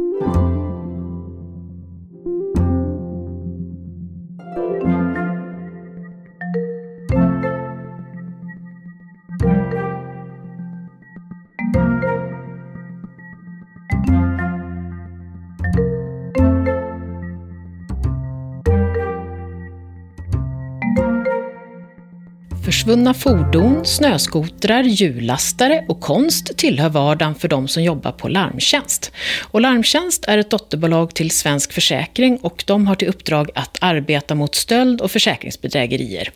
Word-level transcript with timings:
Thank 0.00 0.34
you. 0.34 0.39
Försvunna 22.80 23.14
fordon, 23.14 23.86
snöskotrar, 23.86 24.82
hjullastare 24.82 25.84
och 25.88 26.00
konst 26.00 26.56
tillhör 26.56 26.88
vardagen 26.88 27.34
för 27.34 27.48
de 27.48 27.68
som 27.68 27.82
jobbar 27.82 28.12
på 28.12 28.28
Larmtjänst. 28.28 29.12
Och 29.40 29.60
Larmtjänst 29.60 30.24
är 30.24 30.38
ett 30.38 30.50
dotterbolag 30.50 31.14
till 31.14 31.30
Svensk 31.30 31.72
Försäkring 31.72 32.36
och 32.36 32.64
de 32.66 32.86
har 32.86 32.94
till 32.94 33.08
uppdrag 33.08 33.50
att 33.54 33.78
arbeta 33.80 34.34
mot 34.34 34.54
stöld 34.54 35.00
och 35.00 35.10
försäkringsbedrägerier. 35.10 36.30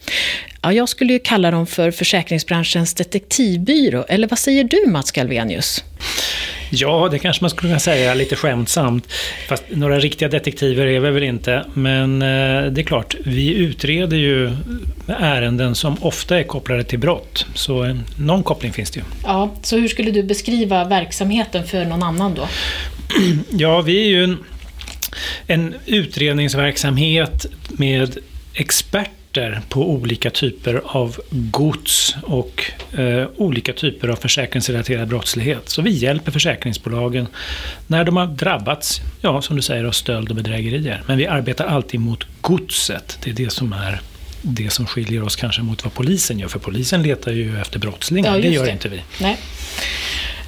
Ja, 0.62 0.72
jag 0.72 0.88
skulle 0.88 1.12
ju 1.12 1.18
kalla 1.18 1.50
dem 1.50 1.66
för 1.66 1.90
försäkringsbranschens 1.90 2.94
detektivbyrå, 2.94 4.04
eller 4.08 4.28
vad 4.28 4.38
säger 4.38 4.64
du 4.64 4.86
Mats 4.86 5.12
Galvenius? 5.12 5.84
Ja, 6.80 7.08
det 7.10 7.18
kanske 7.18 7.42
man 7.44 7.50
skulle 7.50 7.68
kunna 7.68 7.80
säga 7.80 8.14
lite 8.14 8.36
skämtsamt. 8.36 9.12
Fast 9.48 9.64
några 9.70 9.98
riktiga 9.98 10.28
detektiver 10.28 10.86
är 10.86 11.00
vi 11.00 11.10
väl 11.10 11.22
inte. 11.22 11.64
Men 11.74 12.22
eh, 12.22 12.72
det 12.72 12.80
är 12.80 12.84
klart, 12.84 13.14
vi 13.24 13.54
utreder 13.54 14.16
ju 14.16 14.50
ärenden 15.06 15.74
som 15.74 15.96
ofta 16.00 16.38
är 16.38 16.42
kopplade 16.42 16.84
till 16.84 16.98
brott. 16.98 17.46
Så 17.54 17.98
någon 18.16 18.42
koppling 18.42 18.72
finns 18.72 18.90
det 18.90 19.00
ju. 19.00 19.04
Ja, 19.24 19.54
så 19.62 19.78
hur 19.78 19.88
skulle 19.88 20.10
du 20.10 20.22
beskriva 20.22 20.84
verksamheten 20.84 21.64
för 21.64 21.84
någon 21.84 22.02
annan 22.02 22.34
då? 22.34 22.48
Ja, 23.50 23.80
vi 23.80 24.04
är 24.04 24.08
ju 24.08 24.24
en, 24.24 24.38
en 25.46 25.74
utredningsverksamhet 25.86 27.46
med 27.68 28.18
experter 28.54 29.23
experter 29.34 29.60
på 29.68 29.90
olika 29.90 30.30
typer 30.30 30.82
av 30.84 31.20
gods 31.30 32.16
och 32.22 32.64
eh, 32.98 33.26
olika 33.36 33.72
typer 33.72 34.08
av 34.08 34.16
försäkringsrelaterad 34.16 35.08
brottslighet. 35.08 35.68
Så 35.68 35.82
vi 35.82 35.90
hjälper 35.90 36.32
försäkringsbolagen 36.32 37.26
när 37.86 38.04
de 38.04 38.16
har 38.16 38.26
drabbats, 38.26 39.00
ja 39.20 39.42
som 39.42 39.56
du 39.56 39.62
säger, 39.62 39.84
av 39.84 39.92
stöld 39.92 40.30
och 40.30 40.36
bedrägerier. 40.36 41.02
Men 41.06 41.18
vi 41.18 41.26
arbetar 41.26 41.66
alltid 41.66 42.00
mot 42.00 42.26
godset. 42.40 43.18
Det 43.24 43.30
är 43.30 43.34
det 43.34 43.50
som 43.50 43.72
är 43.72 44.00
det 44.42 44.72
som 44.72 44.86
skiljer 44.86 45.22
oss 45.22 45.36
kanske 45.36 45.62
mot 45.62 45.84
vad 45.84 45.94
polisen 45.94 46.38
gör. 46.38 46.48
För 46.48 46.58
polisen 46.58 47.02
letar 47.02 47.32
ju 47.32 47.60
efter 47.60 47.78
brottslingar, 47.78 48.36
ja, 48.36 48.42
det 48.42 48.48
gör 48.48 48.64
det. 48.64 48.72
inte 48.72 48.88
vi. 48.88 49.02
Nej. 49.20 49.36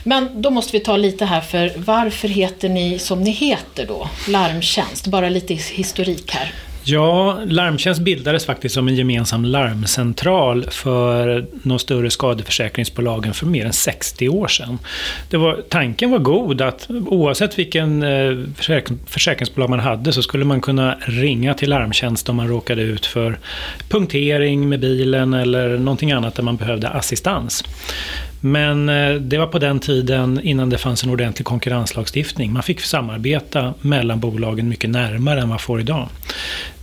Men 0.05 0.43
då 0.43 0.51
måste 0.51 0.73
vi 0.73 0.81
ta 0.81 0.97
lite 0.97 1.25
här 1.25 1.41
för 1.41 1.73
varför 1.77 2.29
heter 2.29 2.69
ni 2.69 2.99
som 2.99 3.23
ni 3.23 3.31
heter 3.31 3.87
då? 3.87 4.09
Larmtjänst, 4.29 5.07
bara 5.07 5.29
lite 5.29 5.55
historik 5.55 6.31
här. 6.31 6.53
Ja, 6.89 7.39
Larmtjänst 7.47 8.01
bildades 8.01 8.47
faktiskt 8.47 8.75
som 8.75 8.89
en 8.89 8.95
gemensam 8.95 9.45
larmcentral 9.45 10.67
för 10.71 11.47
de 11.63 11.79
större 11.79 12.11
skadeförsäkringsbolagen 12.11 13.35
för 13.35 13.47
mer 13.47 13.67
än 13.67 13.73
60 13.73 14.29
år 14.29 14.49
sedan. 14.49 14.79
Det 15.31 15.37
var, 15.37 15.63
tanken 15.69 16.11
var 16.11 16.19
god 16.19 16.61
att 16.61 16.87
oavsett 16.91 17.59
vilken 17.59 18.03
eh, 18.03 18.39
försäk, 18.57 18.85
försäkringsbolag 19.07 19.71
man 19.71 19.81
hade 19.81 20.13
så 20.13 20.23
skulle 20.23 20.45
man 20.45 20.61
kunna 20.61 20.97
ringa 21.01 21.55
till 21.55 21.71
Larmtjänst 21.71 22.29
om 22.29 22.37
man 22.37 22.49
råkade 22.49 22.83
ut 22.83 23.07
för 23.07 23.39
punktering 23.89 24.69
med 24.69 24.81
bilen 24.81 25.35
eller 25.35 25.79
någonting 25.79 26.13
annat 26.13 26.35
där 26.35 26.43
man 26.43 26.57
behövde 26.57 26.89
assistans. 26.89 27.65
Men 28.41 28.89
eh, 28.89 29.15
det 29.15 29.39
var 29.39 29.47
på 29.47 29.59
den 29.59 29.81
tiden 29.81 30.41
innan 30.43 30.71
det 30.71 30.79
fanns 30.79 31.05
en 31.05 31.11
ordentlig 31.11 31.47
konkurrenslagstiftning. 31.47 32.53
Man 32.53 32.63
fick 32.63 32.81
samarbeta 32.81 33.75
mellan 33.81 34.21
bolagen 34.21 34.69
mycket 34.69 34.91
närmare 34.91 35.41
än 35.41 35.49
man 35.49 35.59
får 35.59 35.81
idag. 35.81 36.09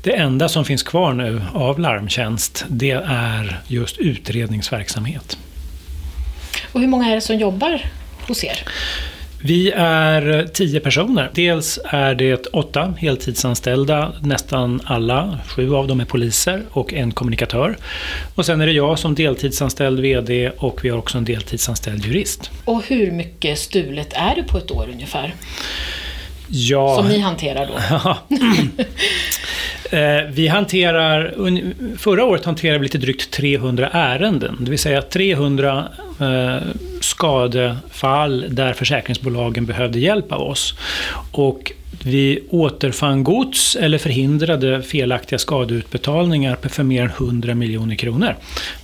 Det 0.04 0.16
enda 0.16 0.50
som 0.50 0.66
finns 0.66 0.84
kvar 0.84 1.14
nu 1.14 1.42
av 1.54 1.80
larmtjänst, 1.80 2.66
det 2.68 2.92
är 3.06 3.62
just 3.68 3.98
utredningsverksamhet. 3.98 5.38
Och 6.72 6.80
hur 6.82 6.88
många 6.88 7.10
är 7.10 7.16
det 7.16 7.22
som 7.22 7.38
jobbar 7.38 7.82
hos 8.28 8.44
er? 8.44 8.60
Vi 9.46 9.72
är 9.76 10.48
tio 10.54 10.80
personer. 10.80 11.32
Dels 11.34 11.80
är 11.84 12.16
det 12.16 12.46
åtta 12.46 12.94
heltidsanställda, 12.98 14.12
nästan 14.22 14.82
alla, 14.86 15.40
sju 15.48 15.76
av 15.76 15.88
dem 15.88 16.00
är 16.00 16.06
poliser 16.06 16.62
och 16.70 16.94
en 16.94 17.12
kommunikatör. 17.12 17.78
Och 18.36 18.46
sen 18.46 18.62
är 18.62 18.66
det 18.66 18.72
jag 18.72 19.00
som 19.00 19.16
deltidsanställd 19.16 20.00
VD 20.00 20.50
och 20.58 20.86
vi 20.86 20.90
har 20.90 20.98
också 20.98 21.18
en 21.18 21.26
deltidsanställd 21.26 22.06
jurist. 22.06 22.52
Och 22.66 22.84
hur 22.88 23.12
mycket 23.12 23.60
stulet 23.60 24.14
är 24.14 24.36
det 24.36 24.44
på 24.44 24.58
ett 24.58 24.72
år 24.72 24.90
ungefär? 24.94 25.36
Ja. 26.48 26.96
Som 26.96 27.08
ni 27.08 27.20
hanterar 27.20 27.68
då? 27.68 28.18
Eh, 29.92 30.24
vi 30.30 30.48
hanterar, 30.48 31.34
förra 31.98 32.26
året 32.26 32.46
hanterade 32.46 32.80
vi 32.80 32.84
lite 32.84 32.98
drygt 32.98 33.32
300 33.32 33.90
ärenden, 33.92 34.58
det 34.60 34.70
vill 34.70 34.80
säga 34.80 35.02
300 35.02 35.88
eh, 35.98 36.04
skadefall 37.02 38.46
där 38.50 38.74
försäkringsbolagen 38.74 39.66
behövde 39.66 40.00
hjälp 40.00 40.32
av 40.32 40.42
oss. 40.42 40.74
Och 41.32 41.72
vi 42.04 42.44
återfann 42.50 43.24
gods 43.24 43.76
eller 43.76 43.98
förhindrade 43.98 44.84
felaktiga 44.84 45.40
skadeutbetalningar 45.40 46.58
för 46.62 46.84
mer 46.84 47.04
än 47.04 47.10
100 47.10 47.56
miljoner 47.56 47.96
kronor. 47.96 48.36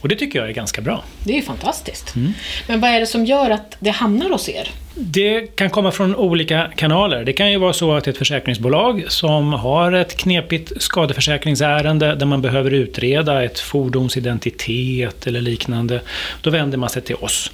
Och 0.02 0.08
det 0.08 0.16
tycker 0.16 0.40
jag 0.40 0.50
är 0.50 0.54
ganska 0.54 0.82
bra. 0.82 1.04
Det 1.24 1.38
är 1.38 1.42
fantastiskt. 1.42 2.16
Mm. 2.16 2.34
Men 2.68 2.82
vad 2.82 2.90
är 2.90 3.00
det 3.00 3.06
som 3.06 3.26
gör 3.26 3.50
att 3.50 3.78
det 3.80 3.90
hamnar 3.90 4.30
hos 4.30 4.50
er? 4.50 4.70
Det 4.96 5.56
kan 5.56 5.70
komma 5.70 5.92
från 5.92 6.16
olika 6.16 6.72
kanaler. 6.76 7.24
Det 7.24 7.34
kan 7.34 7.52
ju 7.52 7.58
vara 7.58 7.74
så 7.74 7.94
att 7.94 8.08
ett 8.08 8.18
försäkringsbolag 8.18 9.06
som 9.08 9.54
har 9.54 9.92
ett 9.92 10.18
knepigt 10.18 10.82
skadeförsäkringsärende 10.82 12.16
där 12.16 12.26
man 12.26 12.42
behöver 12.42 12.74
utreda 12.74 13.44
ett 13.44 13.60
fordons 13.60 14.18
identitet 14.18 15.28
eller 15.28 15.42
liknande. 15.42 16.02
Då 16.42 16.50
vänder 16.50 16.78
man 16.78 16.90
sig 16.90 17.02
till 17.02 17.16
oss 17.16 17.29
oss. 17.30 17.52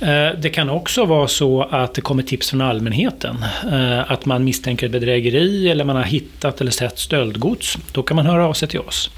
Eh, 0.00 0.38
det 0.38 0.50
kan 0.50 0.70
också 0.70 1.04
vara 1.04 1.28
så 1.28 1.62
att 1.62 1.94
det 1.94 2.00
kommer 2.00 2.22
tips 2.22 2.50
från 2.50 2.60
allmänheten. 2.60 3.44
Eh, 3.72 4.12
att 4.12 4.26
man 4.26 4.44
misstänker 4.44 4.88
bedrägeri 4.88 5.68
eller 5.68 5.84
man 5.84 5.96
har 5.96 6.02
hittat 6.02 6.60
eller 6.60 6.70
sett 6.70 6.98
stöldgods. 6.98 7.78
Då 7.92 8.02
kan 8.02 8.16
man 8.16 8.26
höra 8.26 8.46
av 8.46 8.52
sig 8.52 8.68
till 8.68 8.80
oss. 8.80 9.10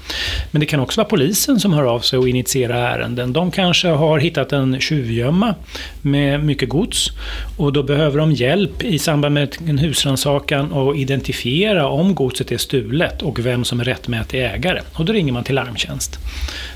Men 0.51 0.59
det 0.59 0.65
kan 0.65 0.79
också 0.79 1.01
vara 1.01 1.09
polisen 1.09 1.59
som 1.59 1.73
hör 1.73 1.83
av 1.83 1.99
sig 1.99 2.19
och 2.19 2.29
initierar 2.29 2.99
ärenden. 2.99 3.33
De 3.33 3.51
kanske 3.51 3.87
har 3.87 4.19
hittat 4.19 4.51
en 4.51 4.79
tjuvgömma 4.79 5.55
med 6.01 6.45
mycket 6.45 6.69
gods 6.69 7.11
och 7.57 7.73
då 7.73 7.83
behöver 7.83 8.17
de 8.17 8.31
hjälp 8.31 8.83
i 8.83 8.99
samband 8.99 9.33
med 9.33 9.55
en 9.67 9.77
husrannsakan 9.77 10.71
och 10.71 10.95
identifiera 10.95 11.87
om 11.87 12.15
godset 12.15 12.51
är 12.51 12.57
stulet 12.57 13.21
och 13.21 13.45
vem 13.45 13.63
som 13.63 13.79
är 13.79 13.83
rättmätig 13.83 14.45
ägare. 14.45 14.81
Och 14.93 15.05
då 15.05 15.13
ringer 15.13 15.33
man 15.33 15.43
till 15.43 15.55
larmtjänst. 15.55 16.19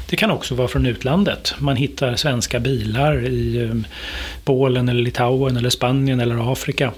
Det 0.09 0.15
kan 0.15 0.31
också 0.31 0.55
vara 0.55 0.67
från 0.67 0.85
utlandet. 0.85 1.55
Man 1.59 1.75
hittar 1.75 2.15
svenska 2.15 2.59
bilar 2.59 3.25
i 3.27 3.57
eh, 3.57 3.75
Polen, 4.43 4.89
eller 4.89 5.01
Litauen, 5.01 5.57
eller 5.57 5.69
Spanien 5.69 6.19
eller 6.19 6.51
Afrika. 6.51 6.91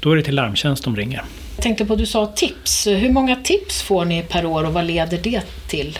Då 0.00 0.12
är 0.12 0.16
det 0.16 0.22
till 0.22 0.34
larmtjänst 0.34 0.84
de 0.84 0.96
ringer. 0.96 1.22
Jag 1.56 1.62
tänkte 1.62 1.84
på 1.84 1.92
att 1.92 1.98
du 1.98 2.06
sa 2.06 2.26
tips. 2.26 2.86
Hur 2.86 3.10
många 3.10 3.36
tips 3.36 3.82
får 3.82 4.04
ni 4.04 4.22
per 4.22 4.46
år 4.46 4.64
och 4.64 4.72
vad 4.72 4.84
leder 4.84 5.18
det 5.22 5.42
till? 5.68 5.98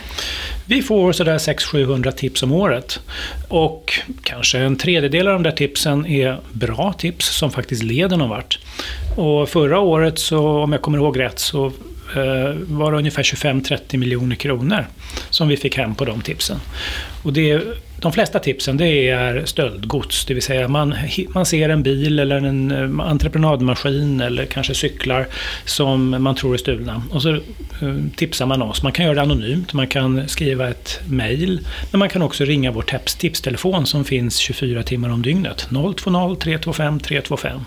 Vi 0.66 0.82
får 0.82 1.12
sådär 1.12 1.38
600-700 1.38 2.10
tips 2.10 2.42
om 2.42 2.52
året. 2.52 3.00
Och 3.48 4.00
kanske 4.22 4.58
en 4.58 4.76
tredjedel 4.76 5.28
av 5.28 5.34
de 5.34 5.42
där 5.42 5.50
tipsen 5.50 6.06
är 6.06 6.40
bra 6.52 6.92
tips 6.92 7.26
som 7.36 7.50
faktiskt 7.50 7.82
leder 7.82 8.16
någon 8.16 8.28
vart. 8.28 8.58
Och 9.16 9.48
förra 9.48 9.80
året, 9.80 10.19
så, 10.19 10.48
om 10.48 10.72
jag 10.72 10.82
kommer 10.82 10.98
ihåg 10.98 11.20
rätt, 11.20 11.38
så 11.38 11.72
Eh, 12.16 12.54
var 12.69 12.92
det 12.92 12.98
ungefär 12.98 13.22
25-30 13.22 13.96
miljoner 13.96 14.36
kronor 14.36 14.86
som 15.30 15.48
vi 15.48 15.56
fick 15.56 15.76
hem 15.76 15.94
på 15.94 16.04
de 16.04 16.20
tipsen. 16.20 16.60
Och 17.22 17.32
det 17.32 17.62
de 18.00 18.12
flesta 18.12 18.38
tipsen 18.38 18.76
det 18.76 19.09
är 19.09 19.44
stöldgods, 19.44 20.25
det 20.25 20.34
vill 20.34 20.42
säga 20.42 20.69
man, 20.69 20.94
man 21.28 21.47
ser 21.47 21.69
en 21.69 21.82
bil 21.82 22.19
eller 22.19 22.36
en 22.36 22.70
eh, 22.70 23.10
entreprenadmaskin 23.10 24.20
eller 24.20 24.44
kanske 24.44 24.75
cyklar 24.75 25.26
som 25.64 26.23
man 26.23 26.34
tror 26.34 26.55
är 26.55 26.58
stulna. 26.58 27.02
Och 27.11 27.23
så 27.23 27.34
eh, 27.34 27.40
tipsar 28.17 28.46
man 28.46 28.62
oss. 28.62 28.82
Man 28.82 28.93
kan 28.93 29.05
göra 29.05 29.14
det 29.14 29.23
anonymt, 29.23 29.73
man 29.73 29.87
kan 29.87 30.28
skriva 30.28 30.69
ett 30.69 31.00
mail, 31.08 31.61
men 31.90 31.99
man 31.99 32.08
kan 32.08 32.23
också 32.23 32.44
ringa 32.44 32.70
vår 32.70 32.84
tipstelefon 33.19 33.87
som 33.87 34.05
finns 34.05 34.37
24 34.37 34.82
timmar 34.82 35.08
om 35.08 35.23
dygnet. 35.23 35.69
020 35.70 36.37
325 36.37 37.00
325. 37.00 37.61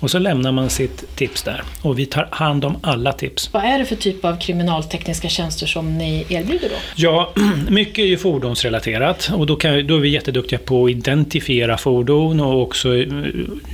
Och 0.00 0.10
så 0.10 0.18
lämnar 0.18 0.52
man 0.52 0.70
sitt 0.70 1.16
tips 1.16 1.42
där. 1.42 1.62
Och 1.82 1.98
vi 1.98 2.06
tar 2.06 2.28
hand 2.30 2.64
om 2.64 2.76
alla 2.82 3.12
tips. 3.12 3.52
Vad 3.52 3.64
är 3.64 3.78
det 3.78 3.84
för 3.84 3.96
typ 3.96 4.24
av 4.24 4.40
kriminaltekniska 4.40 5.28
tjänster 5.28 5.66
som 5.66 5.98
ni 5.98 6.26
erbjuder 6.28 6.68
då? 6.68 6.76
Ja, 6.96 7.32
mycket 7.68 7.98
är 7.98 8.06
ju 8.06 8.18
fordonsrelaterat 8.18 9.30
och 9.34 9.46
då 9.46 9.56
kan 9.56 9.77
då 9.82 9.96
är 9.96 10.00
vi 10.00 10.08
jätteduktiga 10.08 10.58
på 10.58 10.84
att 10.84 10.90
identifiera 10.90 11.76
fordon 11.76 12.40
och 12.40 12.62
också 12.62 12.96
eh, 12.96 13.06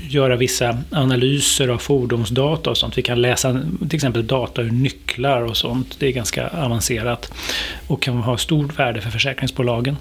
göra 0.08 0.36
vissa 0.36 0.78
analyser 0.90 1.68
av 1.68 1.78
fordonsdata 1.78 2.70
och 2.70 2.76
sånt. 2.76 2.98
Vi 2.98 3.02
kan 3.02 3.22
läsa 3.22 3.60
till 3.80 3.94
exempel 3.94 4.26
data 4.26 4.62
ur 4.62 4.70
nycklar 4.70 5.42
och 5.42 5.56
sånt. 5.56 5.96
Det 5.98 6.06
är 6.06 6.12
ganska 6.12 6.48
avancerat 6.48 7.32
och 7.86 8.02
kan 8.02 8.16
ha 8.16 8.38
stort 8.38 8.78
värde 8.78 9.00
för 9.00 9.10
försäkringsbolagen. 9.10 9.96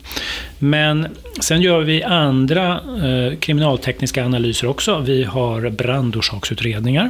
Men 0.59 1.07
sen 1.39 1.61
gör 1.61 1.81
vi 1.81 2.03
andra 2.03 2.81
eh, 3.03 3.37
kriminaltekniska 3.39 4.25
analyser 4.25 4.67
också. 4.67 4.99
Vi 4.99 5.23
har 5.23 5.69
brandorsaksutredningar. 5.69 7.09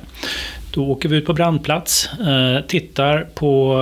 Då 0.75 0.88
åker 0.88 1.10
vi 1.10 1.18
ut 1.18 1.25
på 1.25 1.34
brandplats, 1.34 2.10
eh, 2.20 2.66
tittar 2.68 3.28
på 3.34 3.78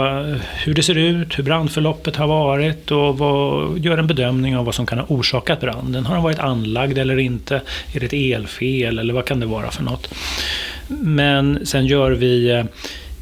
hur 0.66 0.74
det 0.74 0.84
ser 0.84 0.98
ut, 0.98 1.40
hur 1.40 1.44
brandförloppet 1.44 2.16
har 2.16 2.28
varit 2.28 2.92
och 2.92 3.18
vad, 3.18 3.80
gör 3.80 3.98
en 3.98 4.08
bedömning 4.08 4.58
av 4.58 4.66
vad 4.66 4.76
som 4.76 4.86
kan 4.86 5.00
ha 5.00 5.06
orsakat 5.10 5.62
branden. 5.62 6.06
Har 6.06 6.14
den 6.14 6.24
varit 6.24 6.40
anlagd 6.40 6.98
eller 6.98 7.20
inte? 7.20 7.62
Är 7.94 8.00
det 8.00 8.06
ett 8.06 8.14
elfel 8.14 9.00
eller 9.00 9.14
vad 9.14 9.26
kan 9.26 9.40
det 9.40 9.46
vara 9.46 9.72
för 9.72 9.84
något? 9.84 10.14
Men 10.88 11.66
sen 11.66 11.86
gör 11.86 12.12
vi 12.12 12.50
eh, 12.50 12.64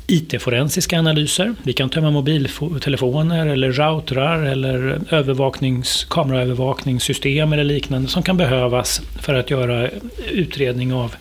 IT-forensiska 0.09 0.99
analyser. 0.99 1.55
Vi 1.63 1.73
kan 1.73 1.89
tömma 1.89 2.11
mobiltelefoner 2.11 3.47
eller 3.47 3.71
routrar 3.71 4.43
eller 4.43 5.01
övervaknings, 5.09 6.05
kameraövervakningssystem 6.09 7.53
eller 7.53 7.63
liknande 7.63 8.07
som 8.07 8.23
kan 8.23 8.37
behövas 8.37 9.01
för 9.19 9.33
att 9.33 9.49
göra 9.49 9.89
utredning 10.31 10.93
av 10.93 11.15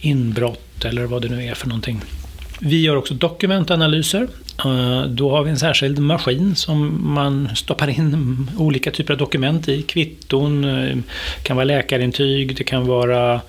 inbrott 0.00 0.84
eller 0.84 1.04
vad 1.04 1.22
det 1.22 1.28
nu 1.28 1.44
är 1.44 1.54
för 1.54 1.68
någonting. 1.68 2.00
Vi 2.60 2.82
gör 2.82 2.96
också 2.96 3.14
dokumentanalyser. 3.14 4.28
Eh, 4.64 5.02
då 5.02 5.30
har 5.30 5.42
vi 5.44 5.50
en 5.50 5.58
särskild 5.58 5.98
maskin 5.98 6.56
som 6.56 7.00
man 7.14 7.48
stoppar 7.56 7.88
in 7.88 8.50
olika 8.58 8.90
typer 8.90 9.12
av 9.12 9.18
dokument 9.18 9.68
i. 9.68 9.82
Kvitton, 9.82 10.62
det 10.62 11.02
kan 11.42 11.56
vara 11.56 11.64
läkarintyg, 11.64 12.56
det 12.56 12.64
kan 12.64 12.86
vara 12.86 13.40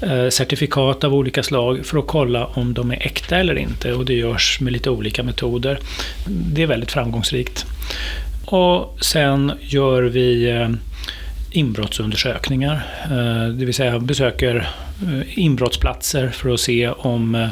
Eh, 0.00 0.28
certifikat 0.28 1.04
av 1.04 1.14
olika 1.14 1.42
slag 1.42 1.86
för 1.86 1.98
att 1.98 2.06
kolla 2.06 2.46
om 2.46 2.74
de 2.74 2.90
är 2.90 3.06
äkta 3.06 3.36
eller 3.36 3.58
inte 3.58 3.92
och 3.92 4.04
det 4.04 4.14
görs 4.14 4.60
med 4.60 4.72
lite 4.72 4.90
olika 4.90 5.22
metoder. 5.22 5.78
Det 6.26 6.62
är 6.62 6.66
väldigt 6.66 6.92
framgångsrikt. 6.92 7.66
Och 8.44 8.98
sen 9.00 9.52
gör 9.60 10.02
vi 10.02 10.50
eh, 10.50 10.68
inbrottsundersökningar, 11.50 12.86
eh, 13.04 13.48
det 13.48 13.64
vill 13.64 13.74
säga 13.74 13.98
besöker 13.98 14.68
eh, 15.02 15.38
inbrottsplatser 15.38 16.28
för 16.28 16.54
att 16.54 16.60
se 16.60 16.88
om 16.88 17.34
eh, 17.34 17.48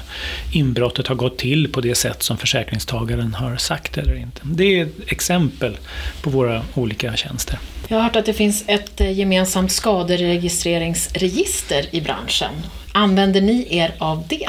inbrottet 0.53 1.07
har 1.07 1.15
gått 1.15 1.39
till 1.39 1.73
på 1.73 1.81
det 1.81 1.95
sätt 1.95 2.23
som 2.23 2.37
försäkringstagaren 2.37 3.35
har 3.35 3.57
sagt 3.57 3.99
eller 3.99 4.15
inte. 4.15 4.41
Det 4.45 4.81
är 4.81 4.83
ett 4.83 5.13
exempel 5.13 5.79
på 6.23 6.31
våra 6.31 6.63
olika 6.75 7.17
tjänster. 7.17 7.59
Jag 7.89 7.97
har 7.97 8.05
hört 8.05 8.17
att 8.17 8.27
det 8.27 8.35
finns 8.35 8.65
ett 8.67 9.01
gemensamt 9.01 9.73
skaderegistreringsregister 9.73 11.87
i 11.91 12.01
branschen. 12.01 12.53
Använder 12.93 13.41
ni 13.41 13.67
er 13.71 13.95
av 13.99 14.25
det? 14.29 14.49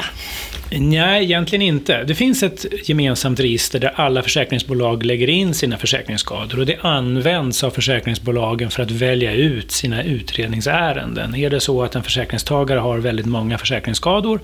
Nej, 0.70 1.24
egentligen 1.24 1.62
inte. 1.62 2.04
Det 2.04 2.14
finns 2.14 2.42
ett 2.42 2.88
gemensamt 2.88 3.40
register 3.40 3.78
där 3.78 3.92
alla 3.94 4.22
försäkringsbolag 4.22 5.04
lägger 5.04 5.30
in 5.30 5.54
sina 5.54 5.76
försäkringsskador 5.76 6.60
och 6.60 6.66
det 6.66 6.76
används 6.80 7.64
av 7.64 7.70
försäkringsbolagen 7.70 8.70
för 8.70 8.82
att 8.82 8.90
välja 8.90 9.32
ut 9.32 9.70
sina 9.70 10.02
utredningsärenden. 10.02 11.34
Är 11.34 11.50
det 11.50 11.60
så 11.60 11.82
att 11.82 11.94
en 11.94 12.02
försäkringstagare 12.02 12.78
har 12.78 12.98
väldigt 12.98 13.26
många 13.26 13.58
försäkringsskador 13.58 14.40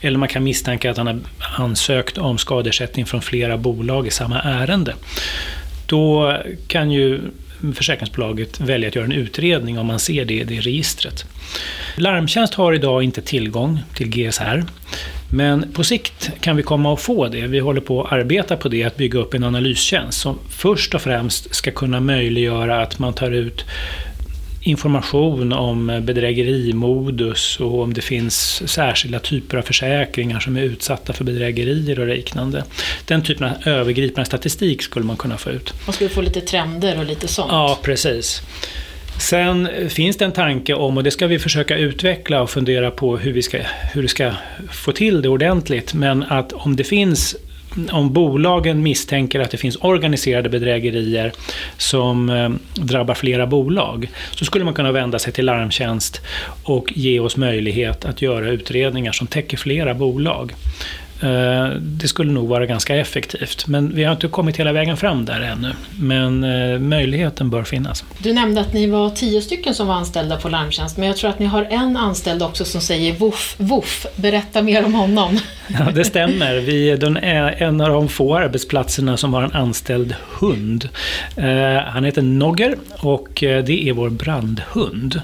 eller 0.00 0.18
man 0.18 0.28
kan 0.28 0.44
misstänka 0.44 0.90
att 0.90 0.96
han 0.96 1.06
har 1.06 1.20
ansökt 1.64 2.18
om 2.18 2.38
skadeersättning 2.38 3.06
från 3.06 3.22
flera 3.22 3.56
bolag 3.56 4.06
i 4.06 4.10
samma 4.10 4.40
ärende, 4.40 4.94
då 5.86 6.36
kan 6.68 6.90
ju 6.90 7.20
försäkringsbolaget 7.74 8.60
välja 8.60 8.88
att 8.88 8.94
göra 8.94 9.04
en 9.04 9.12
utredning 9.12 9.78
om 9.78 9.86
man 9.86 9.98
ser 9.98 10.24
det 10.24 10.34
i 10.34 10.44
det 10.44 10.60
registret. 10.60 11.24
Larmtjänst 11.96 12.54
har 12.54 12.72
idag 12.72 13.02
inte 13.02 13.22
tillgång 13.22 13.80
till 13.94 14.08
GSR. 14.08 14.64
Men 15.36 15.72
på 15.72 15.84
sikt 15.84 16.30
kan 16.40 16.56
vi 16.56 16.62
komma 16.62 16.92
att 16.92 17.00
få 17.00 17.28
det. 17.28 17.46
Vi 17.46 17.58
håller 17.58 17.80
på 17.80 18.04
att 18.04 18.12
arbeta 18.12 18.56
på 18.56 18.68
det, 18.68 18.84
att 18.84 18.96
bygga 18.96 19.18
upp 19.18 19.34
en 19.34 19.44
analystjänst 19.44 20.20
som 20.20 20.38
först 20.48 20.94
och 20.94 21.02
främst 21.02 21.54
ska 21.54 21.70
kunna 21.70 22.00
möjliggöra 22.00 22.82
att 22.82 22.98
man 22.98 23.12
tar 23.12 23.30
ut 23.30 23.64
information 24.60 25.52
om 25.52 25.86
bedrägerimodus 25.86 27.60
och 27.60 27.82
om 27.82 27.94
det 27.94 28.00
finns 28.00 28.68
särskilda 28.68 29.18
typer 29.18 29.56
av 29.56 29.62
försäkringar 29.62 30.40
som 30.40 30.56
är 30.56 30.62
utsatta 30.62 31.12
för 31.12 31.24
bedrägerier 31.24 32.00
och 32.00 32.06
liknande. 32.06 32.64
Den 33.04 33.22
typen 33.22 33.44
av 33.44 33.68
övergripande 33.68 34.26
statistik 34.26 34.82
skulle 34.82 35.06
man 35.06 35.16
kunna 35.16 35.36
få 35.36 35.50
ut. 35.50 35.74
Man 35.86 35.92
skulle 35.92 36.10
få 36.10 36.20
lite 36.20 36.40
trender 36.40 36.98
och 36.98 37.04
lite 37.04 37.28
sånt? 37.28 37.52
Ja, 37.52 37.78
precis. 37.82 38.42
Sen 39.18 39.66
eh, 39.66 39.88
finns 39.88 40.16
det 40.16 40.24
en 40.24 40.32
tanke 40.32 40.74
om, 40.74 40.96
och 40.96 41.04
det 41.04 41.10
ska 41.10 41.26
vi 41.26 41.38
försöka 41.38 41.76
utveckla 41.76 42.42
och 42.42 42.50
fundera 42.50 42.90
på 42.90 43.16
hur 43.16 43.32
vi 43.32 43.42
ska, 43.42 43.58
hur 43.92 44.02
vi 44.02 44.08
ska 44.08 44.32
få 44.72 44.92
till 44.92 45.22
det 45.22 45.28
ordentligt, 45.28 45.94
men 45.94 46.22
att 46.22 46.52
om 46.52 46.76
det 46.76 46.84
finns 46.84 47.36
om 47.92 48.12
bolagen 48.12 48.82
misstänker 48.82 49.40
att 49.40 49.50
det 49.50 49.56
finns 49.56 49.76
organiserade 49.76 50.48
bedrägerier 50.48 51.32
som 51.76 52.30
eh, 52.30 52.50
drabbar 52.74 53.14
flera 53.14 53.46
bolag 53.46 54.10
så 54.30 54.44
skulle 54.44 54.64
man 54.64 54.74
kunna 54.74 54.92
vända 54.92 55.18
sig 55.18 55.32
till 55.32 55.44
Larmtjänst 55.44 56.20
och 56.62 56.92
ge 56.94 57.20
oss 57.20 57.36
möjlighet 57.36 58.04
att 58.04 58.22
göra 58.22 58.48
utredningar 58.48 59.12
som 59.12 59.26
täcker 59.26 59.56
flera 59.56 59.94
bolag. 59.94 60.54
Eh, 61.22 61.68
det 61.80 62.08
skulle 62.08 62.32
nog 62.32 62.48
vara 62.48 62.66
ganska 62.66 62.96
effektivt. 62.96 63.66
Men 63.66 63.94
vi 63.94 64.04
har 64.04 64.12
inte 64.12 64.28
kommit 64.28 64.56
hela 64.56 64.72
vägen 64.72 64.96
fram 64.96 65.24
där 65.24 65.40
ännu. 65.40 65.72
Men 66.00 66.44
eh, 66.44 66.78
möjligheten 66.78 67.50
bör 67.50 67.64
finnas. 67.64 68.04
Du 68.18 68.32
nämnde 68.32 68.60
att 68.60 68.72
ni 68.72 68.86
var 68.86 69.10
tio 69.10 69.42
stycken 69.42 69.74
som 69.74 69.86
var 69.86 69.94
anställda 69.94 70.36
på 70.36 70.48
Larmtjänst, 70.48 70.96
men 70.96 71.06
jag 71.06 71.16
tror 71.16 71.30
att 71.30 71.38
ni 71.38 71.46
har 71.46 71.64
en 71.64 71.96
anställd 71.96 72.42
också 72.42 72.64
som 72.64 72.80
säger 72.80 73.14
voff, 73.14 73.54
voff. 73.58 74.06
Berätta 74.16 74.62
mer 74.62 74.84
om 74.84 74.94
honom. 74.94 75.38
Ja, 75.68 75.90
det 75.94 76.04
stämmer. 76.04 76.54
Vi 76.54 76.90
är 76.90 77.62
en 77.62 77.80
av 77.80 77.88
de 77.88 78.08
få 78.08 78.36
arbetsplatserna 78.36 79.16
som 79.16 79.34
har 79.34 79.42
en 79.42 79.52
anställd 79.52 80.14
hund. 80.40 80.88
Eh, 81.36 81.82
han 81.86 82.04
heter 82.04 82.22
Nogger 82.22 82.76
och 82.98 83.28
det 83.40 83.88
är 83.88 83.92
vår 83.92 84.10
brandhund. 84.10 85.20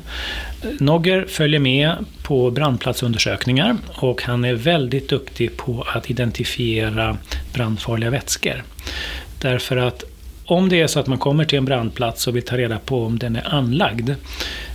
Nogger 0.80 1.24
följer 1.28 1.60
med 1.60 1.94
på 2.22 2.50
brandplatsundersökningar 2.50 3.76
och 3.88 4.22
han 4.22 4.44
är 4.44 4.54
väldigt 4.54 5.08
duktig 5.08 5.56
på 5.56 5.86
att 5.94 6.10
identifiera 6.10 7.16
brandfarliga 7.54 8.10
vätskor. 8.10 8.62
Därför 9.40 9.76
att 9.76 10.04
om 10.44 10.68
det 10.68 10.80
är 10.80 10.86
så 10.86 11.00
att 11.00 11.06
man 11.06 11.18
kommer 11.18 11.44
till 11.44 11.58
en 11.58 11.64
brandplats 11.64 12.26
och 12.26 12.36
vill 12.36 12.42
ta 12.42 12.56
reda 12.56 12.78
på 12.78 13.04
om 13.04 13.18
den 13.18 13.36
är 13.36 13.54
anlagd, 13.54 14.10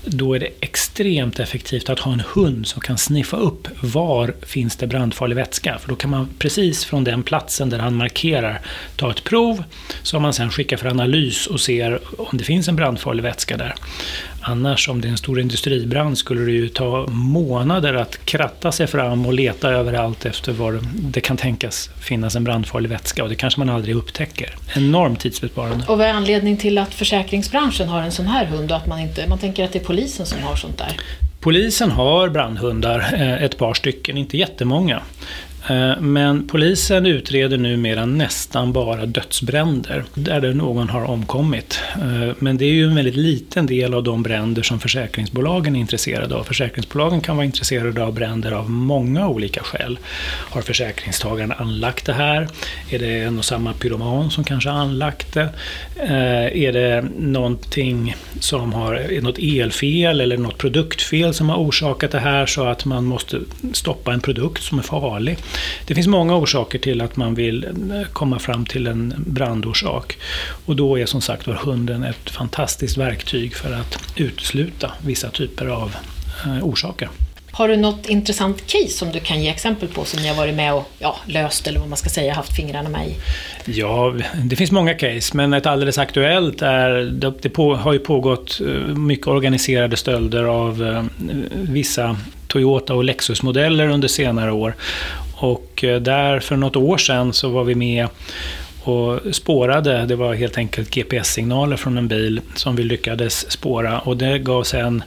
då 0.10 0.34
är 0.34 0.40
det 0.40 0.50
extremt 0.60 1.40
effektivt 1.40 1.90
att 1.90 2.00
ha 2.00 2.14
en 2.14 2.24
hund 2.34 2.68
som 2.68 2.82
kan 2.82 2.98
sniffa 2.98 3.38
upp 3.38 3.68
var 3.82 4.34
finns 4.42 4.76
det 4.76 4.88
brandfarlig 4.88 5.36
vätska. 5.36 5.78
För 5.78 5.90
då 5.90 5.96
kan 5.96 6.10
man 6.10 6.30
precis 6.40 6.86
från 6.86 7.04
den 7.04 7.24
platsen 7.24 7.70
där 7.70 7.80
han 7.80 7.96
markerar 7.96 8.62
ta 8.96 9.12
ett 9.12 9.24
prov 9.24 9.64
som 10.04 10.22
man 10.22 10.34
sen 10.34 10.52
skickar 10.52 10.78
för 10.78 10.88
analys 10.88 11.48
och 11.48 11.60
ser 11.60 12.00
om 12.18 12.38
det 12.38 12.44
finns 12.44 12.68
en 12.68 12.76
brandfarlig 12.76 13.24
vätska 13.24 13.58
där. 13.58 13.76
Annars 14.42 14.90
om 14.90 15.02
det 15.02 15.08
är 15.08 15.10
en 15.10 15.18
stor 15.18 15.40
industribrand 15.40 16.18
skulle 16.18 16.42
det 16.42 16.52
ju 16.52 16.70
ta 16.70 17.08
månader 17.08 17.94
att 17.94 18.26
kratta 18.26 18.72
sig 18.72 18.88
fram 18.88 19.26
och 19.26 19.34
leta 19.34 19.70
överallt 19.70 20.26
efter 20.26 20.52
var 20.52 20.80
det 20.94 21.22
kan 21.22 21.38
tänkas 21.38 21.90
finnas 22.02 22.36
en 22.36 22.44
brandfarlig 22.44 22.90
vätska 22.90 23.24
och 23.24 23.30
det 23.30 23.36
kanske 23.36 23.60
man 23.60 23.70
aldrig 23.70 23.96
upptäcker. 23.96 24.56
Enormt 24.76 25.20
tidsbesparande. 25.20 25.86
Och 25.88 25.98
vad 25.98 26.08
är 26.08 26.14
anledningen 26.14 26.60
till 26.60 26.78
att 26.78 26.94
försäkringsbranschen 26.94 27.88
har 27.90 28.02
en 28.02 28.12
sån 28.12 28.28
här 28.28 28.46
hund 28.46 28.72
och 28.72 28.78
att 28.78 28.88
man 28.88 29.00
inte, 29.00 29.28
man 29.28 29.38
tänker 29.38 29.64
att 29.64 29.74
det 29.74 29.80
är 29.80 29.84
polisen 29.98 30.26
som 30.26 30.40
har 30.44 30.56
sånt 30.56 30.78
där? 30.78 30.98
Polisen 31.40 31.92
har 31.92 32.30
brandhundar, 32.30 33.14
eh, 33.14 33.44
ett 33.44 33.58
par 33.58 33.74
stycken, 33.74 34.18
inte 34.18 34.38
jättemånga. 34.38 35.02
Eh, 35.70 36.00
men 36.00 36.48
polisen 36.48 37.06
utreder 37.06 37.58
numera 37.58 38.06
nästan 38.06 38.74
bara 38.74 39.06
dödsbränder 39.06 40.04
där 40.14 40.54
någon 40.54 40.90
har 40.90 41.04
omkommit. 41.04 41.80
Eh, 41.96 42.36
men 42.40 42.58
det 42.58 42.66
är 42.66 42.72
ju 42.72 42.86
en 42.86 42.96
väldigt 42.96 43.16
liten 43.16 43.66
del 43.66 43.94
av 43.94 44.04
de 44.04 44.24
bränder 44.24 44.62
som 44.62 44.80
försäkringsbolagen 44.80 45.76
är 45.76 45.80
intresserade 45.80 46.36
av. 46.36 46.44
Försäkringsbolagen 46.44 47.22
kan 47.22 47.38
vara 47.38 47.46
intresserade 47.46 48.04
av 48.04 48.14
bränder 48.14 48.52
av 48.52 48.70
många 48.70 49.28
olika 49.28 49.64
skäl. 49.64 50.00
Har 50.50 50.62
försäkringstagaren 50.62 51.52
anlagt 51.52 52.06
det 52.06 52.14
här? 52.14 52.48
Är 52.90 53.00
det 53.00 53.24
en 53.24 53.38
och 53.38 53.46
samma 53.46 53.74
pyroman 53.74 54.32
som 54.32 54.44
kanske 54.44 54.70
har 54.70 54.80
anlagt 54.80 55.34
det? 55.34 55.50
Eh, 55.96 56.64
är 56.64 56.74
det 56.74 57.06
någonting 57.18 58.16
som 58.40 58.74
har 58.74 59.22
något 59.22 59.38
elfel 59.38 60.22
eller 60.22 60.38
något 60.38 60.58
produktfel 60.58 61.34
som 61.34 61.50
har 61.50 61.58
orsakat 61.58 62.12
det 62.12 62.20
här 62.20 62.46
så 62.46 62.66
att 62.66 62.86
man 62.86 63.06
måste 63.06 63.40
stoppa 63.74 64.14
en 64.14 64.22
produkt 64.22 64.64
som 64.64 64.80
är 64.80 64.84
farlig? 64.84 65.38
Det 65.86 65.96
finns 65.96 66.08
många 66.08 66.36
orsaker 66.36 66.80
till 66.80 67.02
att 67.02 67.16
man 67.16 67.36
vill 67.36 67.64
eh, 67.64 68.08
komma 68.14 68.40
fram 68.40 68.66
till 68.66 68.88
en 68.88 69.14
brandorsak. 69.18 70.18
Och 70.66 70.76
då 70.76 71.00
är 71.00 71.06
som 71.06 71.22
sagt 71.22 71.48
var 71.48 71.56
hunden 71.56 72.04
ett 72.04 72.30
fantastiskt 72.30 72.98
verktyg 72.98 73.56
för 73.56 73.74
att 73.74 73.98
utesluta 74.16 74.92
vissa 75.06 75.30
typer 75.30 75.66
av 75.66 75.96
eh, 76.46 76.66
orsaker. 76.66 77.10
Har 77.52 77.68
du 77.68 77.78
något 77.78 78.10
intressant 78.10 78.68
case 78.68 78.90
som 78.90 79.12
du 79.12 79.20
kan 79.20 79.44
ge 79.44 79.50
exempel 79.50 79.90
på 79.90 80.06
som 80.06 80.22
ni 80.22 80.28
har 80.28 80.36
varit 80.36 80.56
med 80.56 80.74
och 80.74 80.92
ja, 81.00 81.18
löst 81.26 81.68
eller 81.68 81.80
vad 81.80 81.90
man 81.90 81.98
ska 81.98 82.10
säga, 82.10 82.34
haft 82.34 82.56
fingrarna 82.56 82.90
med 82.90 83.08
i? 83.08 83.16
Ja, 83.66 84.16
det 84.44 84.56
finns 84.56 84.72
många 84.72 84.94
case, 84.94 85.38
men 85.38 85.54
ett 85.54 85.66
alldeles 85.66 85.98
aktuellt 85.98 86.62
är, 86.62 86.90
det 87.42 87.50
på, 87.50 87.76
har 87.76 87.94
ju 87.94 88.00
pågått 88.00 88.62
eh, 88.62 88.96
mycket 88.96 89.28
organiserade 89.28 89.98
stölder 89.98 90.44
av 90.44 91.08
vissa 91.52 92.18
Toyota 92.48 92.94
och 92.94 93.04
Lexus-modeller 93.04 93.88
under 93.88 94.08
senare 94.08 94.52
år. 94.52 94.76
Och 95.40 95.84
eh, 95.84 96.02
där 96.02 96.40
för 96.40 96.56
något 96.56 96.76
år 96.76 96.98
sedan 96.98 97.34
så 97.34 97.50
var 97.50 97.64
vi 97.64 97.76
med 97.76 98.08
och 98.84 99.36
spårade. 99.36 100.06
Det 100.06 100.16
var 100.16 100.34
helt 100.34 100.58
enkelt 100.58 100.90
GPS-signaler 100.90 101.78
från 101.78 101.98
en 101.98 102.08
bil 102.08 102.42
som 102.56 102.76
vi 102.76 102.84
lyckades 102.84 103.52
spåra 103.52 104.00
och 104.00 104.18
det 104.18 104.40
gav 104.40 104.64
sen 104.64 105.04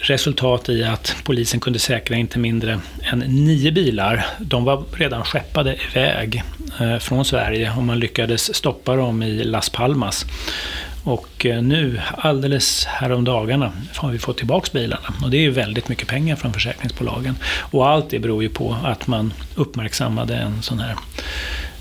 resultat 0.00 0.68
i 0.68 0.84
att 0.84 1.16
polisen 1.24 1.60
kunde 1.60 1.78
säkra 1.78 2.16
inte 2.16 2.38
mindre 2.38 2.80
än 3.12 3.18
nio 3.18 3.72
bilar. 3.72 4.26
De 4.38 4.64
var 4.64 4.84
redan 4.96 5.24
skeppade 5.24 5.76
iväg 5.90 6.42
eh, 6.80 6.98
från 6.98 7.24
Sverige 7.24 7.72
och 7.76 7.82
man 7.82 7.98
lyckades 7.98 8.54
stoppa 8.54 8.96
dem 8.96 9.22
i 9.22 9.44
Las 9.44 9.70
Palmas. 9.70 10.26
Och 11.04 11.46
eh, 11.46 11.62
nu, 11.62 12.00
alldeles 12.16 12.84
häromdagarna, 12.84 13.72
har 13.96 14.10
vi 14.10 14.18
fått 14.18 14.36
tillbaka 14.36 14.70
bilarna. 14.72 15.14
Och 15.22 15.30
det 15.30 15.36
är 15.36 15.40
ju 15.40 15.50
väldigt 15.50 15.88
mycket 15.88 16.08
pengar 16.08 16.36
från 16.36 16.52
försäkringsbolagen. 16.52 17.36
Och 17.70 17.88
allt 17.88 18.10
det 18.10 18.18
beror 18.18 18.42
ju 18.42 18.48
på 18.48 18.76
att 18.84 19.06
man 19.06 19.32
uppmärksammade 19.54 20.36
en 20.36 20.62
sån 20.62 20.78
här 20.78 20.96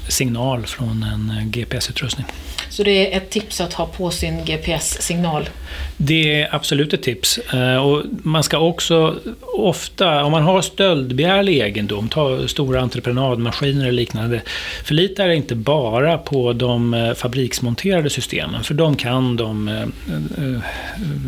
signal 0.08 0.66
från 0.66 1.04
en 1.04 1.38
eh, 1.38 1.46
GPS-utrustning. 1.46 2.26
Så 2.70 2.84
det 2.84 3.14
är 3.14 3.18
ett 3.18 3.30
tips 3.30 3.62
att 3.62 3.74
ha 3.74 3.86
på 3.86 4.12
sin 4.12 4.46
GPS-signal? 4.46 5.50
Det 5.98 6.42
är 6.42 6.56
absolut 6.56 6.94
ett 6.94 7.04
tips. 7.04 7.38
Eh, 7.38 7.76
och 7.76 8.04
man 8.24 8.44
ska 8.44 8.58
också 8.58 9.20
ofta, 9.42 10.24
om 10.24 10.32
man 10.32 10.44
har 10.44 10.62
stöldbegärlig 10.62 11.58
egendom, 11.58 12.10
ta 12.10 12.48
stora 12.48 12.82
entreprenadmaskiner 12.82 13.82
eller 13.82 13.92
liknande, 13.92 14.42
förlita 14.84 15.26
er 15.26 15.30
inte 15.30 15.56
bara 15.56 16.18
på 16.18 16.54
de 16.54 16.94
eh, 16.94 17.14
fabriksmonterade 17.14 18.10
systemen, 18.10 18.64
för 18.64 18.74
de 18.74 18.96
kan 18.96 19.36
de 19.36 19.68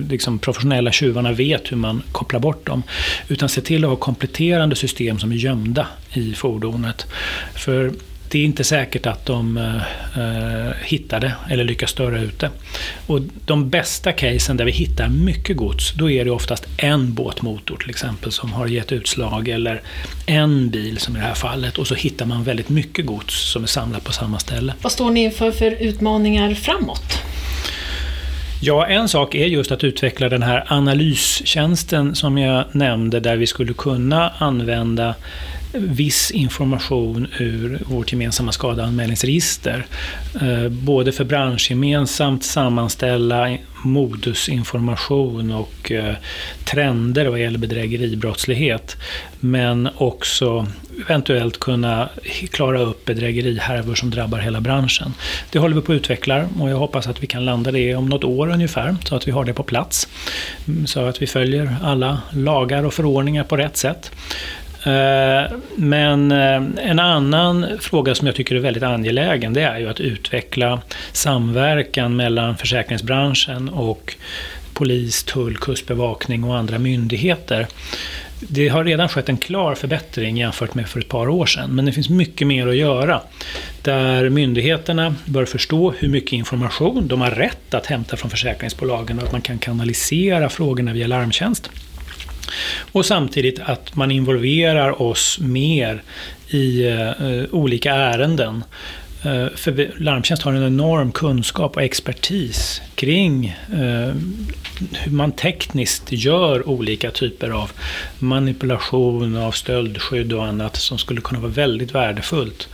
liksom 0.09 0.39
professionella 0.39 0.91
tjuvarna 0.91 1.31
vet 1.31 1.71
hur 1.71 1.77
man 1.77 2.03
kopplar 2.11 2.39
bort 2.39 2.67
dem. 2.67 2.83
Utan 3.27 3.49
se 3.49 3.61
till 3.61 3.83
att 3.83 3.89
ha 3.89 3.97
kompletterande 3.97 4.75
system 4.75 5.19
som 5.19 5.31
är 5.31 5.35
gömda 5.35 5.87
i 6.13 6.33
fordonet. 6.33 7.05
För 7.55 7.91
det 8.31 8.39
är 8.39 8.45
inte 8.45 8.63
säkert 8.63 9.05
att 9.05 9.25
de 9.25 9.57
eh, 9.57 10.85
hittar 10.85 11.19
det 11.19 11.33
eller 11.49 11.63
lyckas 11.63 11.89
störa 11.89 12.21
ut 12.21 12.39
det. 12.39 12.49
Och 13.07 13.21
de 13.45 13.69
bästa 13.69 14.11
casen 14.11 14.57
där 14.57 14.65
vi 14.65 14.71
hittar 14.71 15.09
mycket 15.09 15.57
gods, 15.57 15.93
då 15.93 16.09
är 16.09 16.25
det 16.25 16.31
oftast 16.31 16.67
en 16.77 17.13
båtmotor 17.13 17.77
till 17.77 17.89
exempel 17.89 18.31
som 18.31 18.53
har 18.53 18.67
gett 18.67 18.91
utslag 18.91 19.47
eller 19.47 19.81
en 20.25 20.69
bil 20.69 20.97
som 20.97 21.15
i 21.15 21.19
det 21.19 21.25
här 21.25 21.33
fallet 21.33 21.77
och 21.77 21.87
så 21.87 21.95
hittar 21.95 22.25
man 22.25 22.43
väldigt 22.43 22.69
mycket 22.69 23.05
gods 23.05 23.51
som 23.51 23.63
är 23.63 23.67
samlat 23.67 24.03
på 24.03 24.11
samma 24.11 24.39
ställe. 24.39 24.73
Vad 24.81 24.91
står 24.91 25.11
ni 25.11 25.23
inför 25.23 25.51
för 25.51 25.71
utmaningar 25.71 26.53
framåt? 26.53 27.23
Ja, 28.61 28.87
en 28.87 29.09
sak 29.09 29.35
är 29.35 29.45
just 29.45 29.71
att 29.71 29.83
utveckla 29.83 30.29
den 30.29 30.43
här 30.43 30.65
analystjänsten 30.67 32.15
som 32.15 32.37
jag 32.37 32.65
nämnde 32.71 33.19
där 33.19 33.37
vi 33.37 33.47
skulle 33.47 33.73
kunna 33.73 34.29
använda 34.37 35.15
viss 35.73 36.31
information 36.31 37.27
ur 37.39 37.81
vårt 37.85 38.11
gemensamma 38.11 38.51
skadeanmälningsregister. 38.51 39.85
Eh, 40.41 40.69
både 40.69 41.11
för 41.11 41.23
branschgemensamt 41.23 42.43
sammanställa 42.43 43.57
modusinformation 43.83 45.51
och 45.51 45.91
eh, 45.91 46.15
trender 46.65 47.25
vad 47.25 47.39
gäller 47.39 47.59
bedrägeribrottslighet. 47.59 48.97
Men 49.39 49.89
också 49.97 50.67
eventuellt 51.07 51.59
kunna 51.59 52.09
klara 52.51 52.81
upp 52.81 53.05
bedrägerihärvor 53.05 53.95
som 53.95 54.09
drabbar 54.09 54.39
hela 54.39 54.61
branschen. 54.61 55.13
Det 55.51 55.59
håller 55.59 55.75
vi 55.75 55.81
på 55.81 55.91
att 55.91 55.95
utveckla 55.95 56.45
och 56.59 56.69
jag 56.69 56.77
hoppas 56.77 57.07
att 57.07 57.23
vi 57.23 57.27
kan 57.27 57.45
landa 57.45 57.71
det 57.71 57.95
om 57.95 58.09
något 58.09 58.23
år 58.23 58.49
ungefär 58.49 58.95
så 59.05 59.15
att 59.15 59.27
vi 59.27 59.31
har 59.31 59.45
det 59.45 59.53
på 59.53 59.63
plats. 59.63 60.07
Mm, 60.67 60.87
så 60.87 61.05
att 61.05 61.21
vi 61.21 61.27
följer 61.27 61.75
alla 61.83 62.21
lagar 62.31 62.83
och 62.83 62.93
förordningar 62.93 63.43
på 63.43 63.57
rätt 63.57 63.77
sätt. 63.77 64.11
Eh, 64.83 65.51
men 65.75 66.31
eh, 66.31 66.89
en 66.89 66.99
annan 66.99 67.65
fråga 67.79 68.15
som 68.15 68.27
jag 68.27 68.35
tycker 68.35 68.55
är 68.55 68.59
väldigt 68.59 68.83
angelägen 68.83 69.53
det 69.53 69.61
är 69.61 69.79
ju 69.79 69.89
att 69.89 69.99
utveckla 69.99 70.81
samverkan 71.11 72.15
mellan 72.15 72.57
försäkringsbranschen 72.57 73.69
och 73.69 74.15
polis, 74.73 75.23
tull, 75.23 75.57
kustbevakning 75.57 76.43
och 76.43 76.57
andra 76.57 76.79
myndigheter. 76.79 77.67
Det 78.39 78.67
har 78.67 78.83
redan 78.83 79.09
skett 79.09 79.29
en 79.29 79.37
klar 79.37 79.75
förbättring 79.75 80.37
jämfört 80.37 80.73
med 80.73 80.87
för 80.87 80.99
ett 80.99 81.07
par 81.07 81.29
år 81.29 81.45
sedan, 81.45 81.75
men 81.75 81.85
det 81.85 81.91
finns 81.91 82.09
mycket 82.09 82.47
mer 82.47 82.67
att 82.67 82.75
göra. 82.75 83.21
Där 83.81 84.29
myndigheterna 84.29 85.15
bör 85.25 85.45
förstå 85.45 85.91
hur 85.91 86.09
mycket 86.09 86.33
information 86.33 87.07
de 87.07 87.21
har 87.21 87.31
rätt 87.31 87.73
att 87.73 87.85
hämta 87.85 88.17
från 88.17 88.31
försäkringsbolagen 88.31 89.19
och 89.19 89.23
att 89.23 89.31
man 89.31 89.41
kan 89.41 89.59
kanalisera 89.59 90.49
frågorna 90.49 90.93
via 90.93 91.07
larmtjänst. 91.07 91.69
Och 92.91 93.05
samtidigt 93.05 93.59
att 93.59 93.95
man 93.95 94.11
involverar 94.11 95.01
oss 95.01 95.39
mer 95.41 96.03
i 96.49 96.87
eh, 96.87 97.11
olika 97.51 97.93
ärenden. 97.93 98.63
Eh, 99.23 99.47
för 99.55 99.99
Larmtjänst 99.99 100.43
har 100.43 100.53
en 100.53 100.67
enorm 100.67 101.11
kunskap 101.11 101.75
och 101.75 101.83
expertis 101.83 102.81
kring 102.95 103.45
eh, 103.73 104.13
hur 104.91 105.11
man 105.11 105.31
tekniskt 105.31 106.11
gör 106.11 106.69
olika 106.69 107.11
typer 107.11 107.49
av 107.49 107.71
manipulation 108.19 109.37
av 109.37 109.51
stöldskydd 109.51 110.33
och 110.33 110.45
annat 110.45 110.75
som 110.75 110.97
skulle 110.97 111.21
kunna 111.21 111.39
vara 111.39 111.51
väldigt 111.51 111.95
värdefullt 111.95 112.69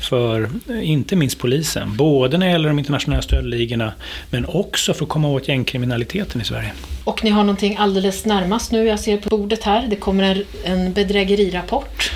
för 0.00 0.50
eh, 0.68 0.90
inte 0.90 1.16
minst 1.16 1.38
polisen. 1.38 1.96
Både 1.96 2.38
när 2.38 2.46
det 2.46 2.52
gäller 2.52 2.68
de 2.68 2.78
internationella 2.78 3.22
stöldligorna 3.22 3.92
men 4.30 4.46
också 4.46 4.94
för 4.94 5.04
att 5.04 5.08
komma 5.08 5.28
åt 5.28 5.48
gängkriminaliteten 5.48 6.40
i 6.40 6.44
Sverige. 6.44 6.72
Och 7.04 7.24
ni 7.24 7.30
har 7.30 7.42
någonting 7.42 7.76
alldeles 7.78 8.24
närmast 8.24 8.72
nu, 8.72 8.86
jag 8.86 9.00
ser 9.00 9.16
på 9.16 9.28
bordet 9.28 9.62
här. 9.62 9.86
Det 9.90 9.96
kommer 9.96 10.22
en, 10.22 10.44
en 10.64 10.92
bedrägerirapport. 10.92 12.10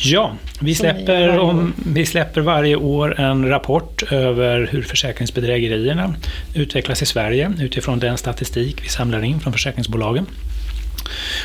Ja, 0.00 0.36
vi 0.60 0.74
släpper, 0.74 1.38
om, 1.38 1.74
vi 1.92 2.06
släpper 2.06 2.40
varje 2.40 2.76
år 2.76 3.20
en 3.20 3.48
rapport 3.48 4.12
över 4.12 4.68
hur 4.72 4.82
försäkringsbedrägerierna 4.82 6.14
utvecklas 6.54 7.02
i 7.02 7.06
Sverige 7.06 7.52
utifrån 7.60 7.98
den 7.98 8.18
statistik 8.18 8.84
vi 8.84 8.88
samlar 8.88 9.24
in 9.24 9.40
från 9.40 9.52
försäkringsbolagen. 9.52 10.26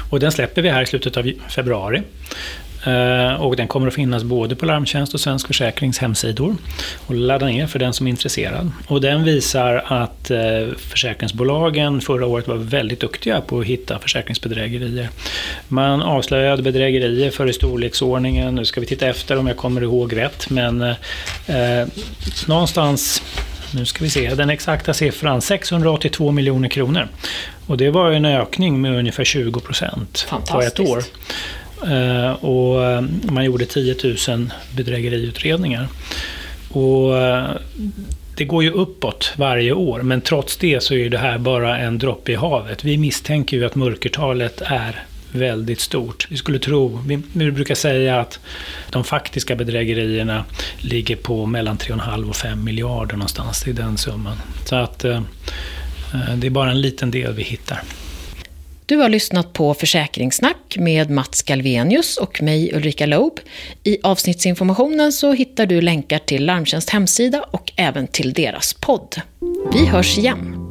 Och 0.10 0.20
den 0.20 0.32
släpper 0.32 0.62
vi 0.62 0.70
här 0.70 0.82
i 0.82 0.86
slutet 0.86 1.18
av 1.18 1.32
februari. 1.50 2.02
Eh, 2.86 3.34
och 3.34 3.56
den 3.56 3.68
kommer 3.68 3.88
att 3.88 3.94
finnas 3.94 4.24
både 4.24 4.56
på 4.56 4.66
Larmtjänst 4.66 5.14
och 5.14 5.20
Svensk 5.20 5.48
Försäkrings 5.48 5.98
hemsidor. 5.98 6.56
Och 7.08 7.16
ladda 7.16 7.46
ner 7.46 7.68
för 7.68 7.80
den 7.80 7.94
som 7.94 8.08
är 8.08 8.12
intresserad. 8.12 8.72
Och 8.88 9.02
den 9.02 9.24
visar 9.24 9.84
att 9.88 10.32
eh, 10.32 10.40
försäkringsbolagen 10.78 12.02
förra 12.02 12.26
året 12.26 12.48
var 12.48 12.56
väldigt 12.56 13.00
duktiga 13.00 13.42
på 13.42 13.60
att 13.60 13.66
hitta 13.66 14.00
försäkringsbedrägerier. 14.00 15.10
Man 15.68 16.02
avslöjade 16.02 16.64
bedrägerier 16.64 17.32
för 17.32 17.50
i 17.50 17.54
storleksordningen, 17.54 18.56
nu 18.56 18.66
ska 18.66 18.82
vi 18.82 18.88
titta 18.88 19.08
efter 19.08 19.38
om 19.38 19.48
jag 19.48 19.58
kommer 19.58 19.82
ihåg 19.82 20.18
rätt, 20.18 20.50
men 20.50 20.82
eh, 20.82 21.88
någonstans 22.48 23.24
nu 23.76 23.86
ska 23.86 24.04
vi 24.04 24.10
se, 24.10 24.36
den 24.36 24.50
exakta 24.50 24.94
siffran 24.94 25.42
682 25.42 26.32
miljoner 26.32 26.70
kronor. 26.70 27.08
Och 27.68 27.78
det 27.78 27.90
var 27.90 28.12
en 28.12 28.26
ökning 28.26 28.82
med 28.82 28.98
ungefär 28.98 29.24
20 29.24 29.60
procent 29.60 30.28
på 30.52 30.62
ett 30.62 30.80
år. 30.80 31.04
Eh, 31.88 32.32
och 32.32 32.86
eh, 32.86 33.04
man 33.32 33.46
gjorde 33.46 33.66
10 33.66 33.96
000 34.28 34.50
bedrägeriutredningar. 34.76 35.88
Och 36.70 37.18
eh, 37.18 37.50
det 38.36 38.46
går 38.46 38.64
ju 38.64 38.72
uppåt 38.72 39.34
varje 39.38 39.74
år, 39.74 40.02
men 40.02 40.22
trots 40.22 40.58
det 40.58 40.84
så 40.84 40.94
är 40.94 41.10
det 41.10 41.18
här 41.18 41.38
bara 41.38 41.78
en 41.78 41.98
droppe 41.98 42.32
i 42.32 42.36
havet. 42.36 42.84
Vi 42.84 42.98
misstänker 42.98 43.58
ju 43.58 43.66
att 43.66 43.76
mörkertalet 43.76 44.62
är 44.62 45.04
väldigt 45.32 45.80
stort. 45.80 46.28
Vi 46.30 46.38
skulle 46.38 46.60
tro, 46.60 47.00
vi, 47.34 47.52
brukar 47.52 47.76
säga 47.76 48.20
att 48.20 48.40
de 48.90 49.04
faktiska 49.04 49.56
bedrägerierna 49.56 50.46
ligger 50.78 51.16
på 51.16 51.46
mellan 51.46 51.78
3,5 51.78 52.30
och 52.30 52.36
5 52.36 52.64
miljarder 52.64 53.16
någonstans 53.16 53.68
i 53.68 53.74
den 53.74 53.98
summan. 53.98 54.38
Så 54.66 54.76
att 54.76 55.00
det 56.36 56.48
är 56.48 56.50
bara 56.50 56.72
en 56.72 56.82
liten 56.82 57.12
del 57.12 57.34
vi 57.34 57.44
hittar. 57.44 57.82
Du 58.86 58.98
har 58.98 59.10
lyssnat 59.10 59.54
på 59.54 59.74
Försäkringssnack 59.74 60.78
med 60.80 61.10
Mats 61.10 61.44
Galvenius 61.44 62.18
och 62.18 62.42
mig 62.42 62.76
Ulrika 62.76 63.06
Loeb. 63.06 63.40
I 63.84 63.98
avsnittsinformationen 64.04 65.12
så 65.12 65.34
hittar 65.34 65.66
du 65.66 65.82
länkar 65.82 66.20
till 66.20 66.46
Larmtjänst 66.46 66.90
hemsida 66.90 67.46
och 67.52 67.72
även 67.76 68.08
till 68.08 68.34
deras 68.34 68.74
podd. 68.74 69.22
Vi 69.74 69.86
hörs 69.86 70.18
igen! 70.18 70.63